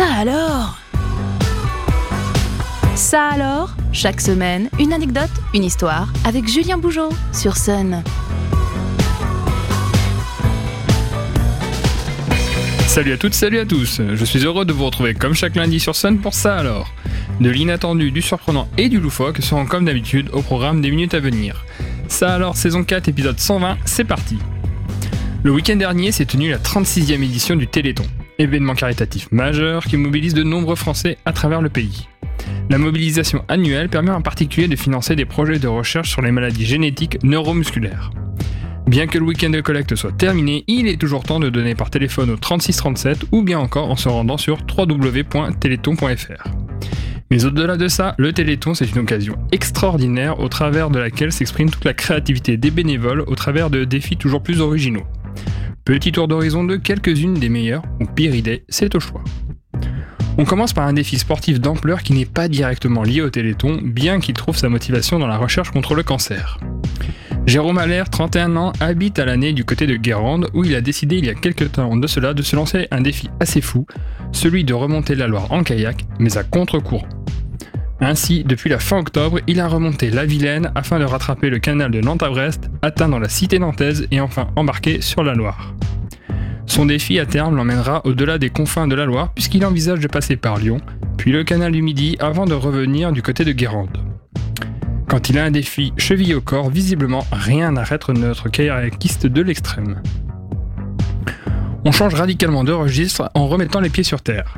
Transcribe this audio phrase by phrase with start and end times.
[0.00, 0.78] Ça alors?
[2.94, 3.76] Ça alors?
[3.92, 8.02] Chaque semaine, une anecdote, une histoire avec Julien Bougeot sur Sun.
[12.86, 14.00] Salut à toutes, salut à tous.
[14.14, 16.94] Je suis heureux de vous retrouver comme chaque lundi sur Sun pour ça alors.
[17.38, 21.20] De l'inattendu, du surprenant et du loufoque seront comme d'habitude au programme des minutes à
[21.20, 21.66] venir.
[22.08, 24.38] Ça alors, saison 4, épisode 120, c'est parti.
[25.42, 28.06] Le week-end dernier s'est tenue la 36e édition du Téléthon,
[28.40, 32.08] événement caritatif majeur qui mobilise de nombreux Français à travers le pays.
[32.68, 36.66] La mobilisation annuelle permet en particulier de financer des projets de recherche sur les maladies
[36.66, 38.10] génétiques neuromusculaires.
[38.86, 41.90] Bien que le week-end de collecte soit terminé, il est toujours temps de donner par
[41.90, 46.50] téléphone au 3637 ou bien encore en se rendant sur www.téléthon.fr.
[47.30, 51.70] Mais au-delà de ça, le Téléthon, c'est une occasion extraordinaire au travers de laquelle s'exprime
[51.70, 55.06] toute la créativité des bénévoles au travers de défis toujours plus originaux.
[55.90, 59.24] Petit tour d'horizon de quelques-unes des meilleures, ou pire idée, c'est au choix.
[60.38, 64.20] On commence par un défi sportif d'ampleur qui n'est pas directement lié au Téléthon, bien
[64.20, 66.60] qu'il trouve sa motivation dans la recherche contre le cancer.
[67.44, 71.16] Jérôme Allaire, 31 ans, habite à l'année du côté de Guérande où il a décidé
[71.16, 73.84] il y a quelques temps de cela de se lancer un défi assez fou,
[74.30, 77.08] celui de remonter la Loire en kayak, mais à contre-courant.
[78.02, 81.90] Ainsi, depuis la fin octobre, il a remonté la Vilaine afin de rattraper le canal
[81.90, 85.74] de Nantes à Brest, atteindre la cité nantaise et enfin embarquer sur la Loire.
[86.64, 90.36] Son défi à terme l'emmènera au-delà des confins de la Loire puisqu'il envisage de passer
[90.36, 90.80] par Lyon,
[91.18, 93.98] puis le canal du Midi avant de revenir du côté de Guérande.
[95.06, 100.00] Quand il a un défi cheville au corps, visiblement rien n'arrête notre kayakiste de l'extrême.
[101.84, 104.56] On change radicalement de registre en remettant les pieds sur terre.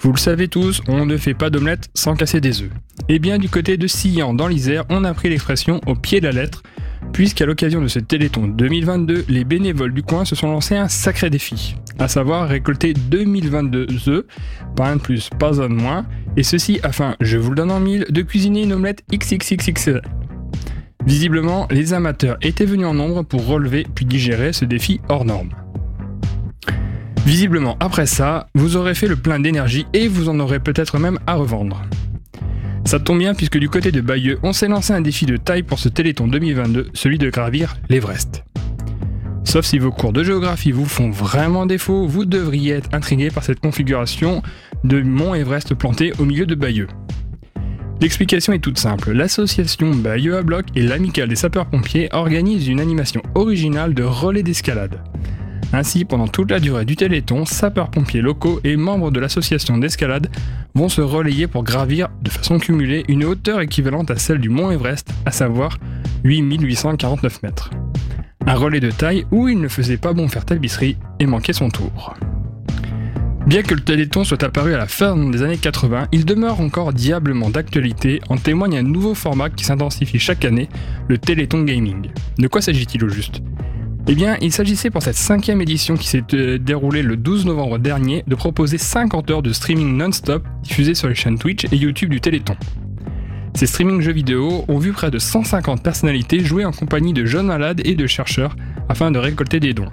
[0.00, 2.70] Vous le savez tous, on ne fait pas d'omelette sans casser des œufs.
[3.08, 6.26] Et bien du côté de Sillan dans l'Isère, on a pris l'expression au pied de
[6.26, 6.62] la lettre,
[7.12, 11.30] puisqu'à l'occasion de ce Téléthon 2022, les bénévoles du coin se sont lancés un sacré
[11.30, 14.24] défi, à savoir récolter 2022 œufs,
[14.76, 17.72] pas un de plus, pas un de moins, et ceci afin, je vous le donne
[17.72, 20.02] en mille, de cuisiner une omelette XXXXL.
[21.06, 25.50] Visiblement, les amateurs étaient venus en nombre pour relever puis digérer ce défi hors norme.
[27.26, 31.18] Visiblement, après ça, vous aurez fait le plein d'énergie et vous en aurez peut-être même
[31.26, 31.82] à revendre.
[32.84, 35.62] Ça tombe bien puisque du côté de Bayeux, on s'est lancé un défi de taille
[35.62, 38.44] pour ce Téléthon 2022, celui de gravir l'Everest.
[39.44, 43.44] Sauf si vos cours de géographie vous font vraiment défaut, vous devriez être intrigué par
[43.44, 44.42] cette configuration
[44.84, 46.88] de mont Everest planté au milieu de Bayeux.
[48.00, 49.12] L'explication est toute simple.
[49.12, 55.02] L'association Bayeux à bloc et l'amicale des sapeurs-pompiers organisent une animation originale de relais d'escalade.
[55.72, 60.30] Ainsi, pendant toute la durée du Téléthon, sapeurs-pompiers locaux et membres de l'association d'escalade
[60.74, 64.70] vont se relayer pour gravir de façon cumulée une hauteur équivalente à celle du mont
[64.70, 65.78] Everest, à savoir
[66.24, 67.70] 8849 mètres.
[68.46, 71.68] Un relais de taille où il ne faisait pas bon faire tapisserie et manquer son
[71.68, 72.14] tour.
[73.46, 76.92] Bien que le Téléthon soit apparu à la fin des années 80, il demeure encore
[76.92, 80.68] diablement d'actualité, en témoigne un nouveau format qui s'intensifie chaque année,
[81.08, 82.10] le Téléthon Gaming.
[82.38, 83.42] De quoi s'agit-il au juste?
[84.10, 87.78] Eh bien, il s'agissait pour cette cinquième édition qui s'est euh, déroulée le 12 novembre
[87.78, 92.08] dernier de proposer 50 heures de streaming non-stop diffusées sur les chaînes Twitch et YouTube
[92.08, 92.56] du Téléthon.
[93.52, 97.48] Ces streaming jeux vidéo ont vu près de 150 personnalités jouer en compagnie de jeunes
[97.48, 98.56] malades et de chercheurs
[98.88, 99.90] afin de récolter des dons.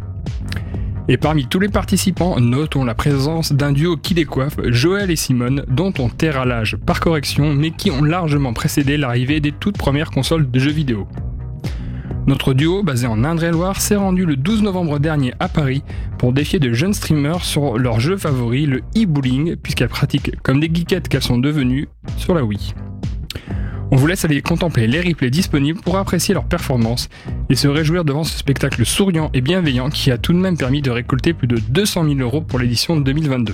[1.09, 5.65] Et parmi tous les participants, notons la présence d'un duo qui décoiffe, Joël et Simone,
[5.67, 10.09] dont on terre l'âge par correction, mais qui ont largement précédé l'arrivée des toutes premières
[10.09, 11.05] consoles de jeux vidéo.
[12.27, 15.83] Notre duo, basé en Indre-et-Loire, s'est rendu le 12 novembre dernier à Paris
[16.17, 20.71] pour défier de jeunes streamers sur leur jeu favori, le e-bowling, puisqu'elles pratiquent comme des
[20.73, 21.87] geekettes qu'elles sont devenues
[22.17, 22.73] sur la Wii.
[23.91, 27.09] On vous laisse aller contempler les replays disponibles pour apprécier leur performance
[27.49, 30.81] et se réjouir devant ce spectacle souriant et bienveillant qui a tout de même permis
[30.81, 33.53] de récolter plus de 200 000 euros pour l'édition de 2022.